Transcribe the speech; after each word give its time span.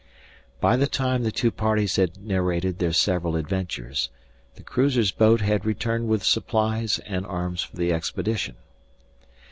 By 0.59 0.77
the 0.77 0.87
time 0.87 1.21
the 1.21 1.31
two 1.31 1.51
parties 1.51 1.95
had 1.97 2.17
narrated 2.19 2.79
their 2.79 2.91
several 2.91 3.35
adventures, 3.35 4.09
the 4.55 4.63
cruiser's 4.63 5.11
boat 5.11 5.41
had 5.41 5.63
returned 5.63 6.07
with 6.09 6.23
supplies 6.23 6.97
and 7.05 7.23
arms 7.23 7.61
for 7.61 7.75
the 7.77 7.93
expedition. 7.93 8.55